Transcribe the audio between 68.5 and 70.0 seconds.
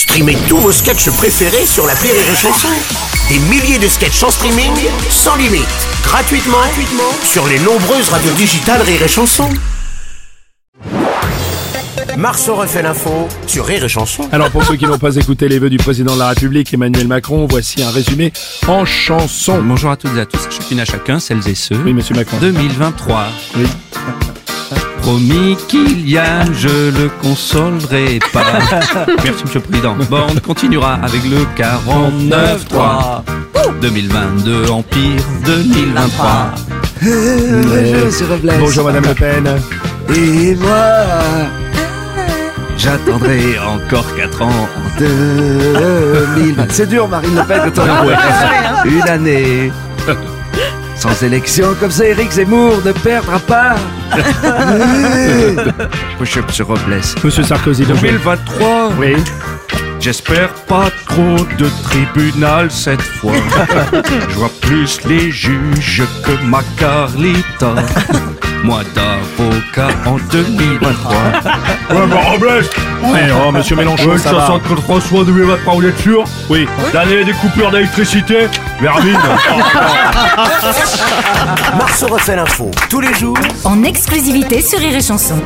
Moi d'avocat